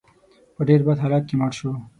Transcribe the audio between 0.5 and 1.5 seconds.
په ډېر بد حالت کې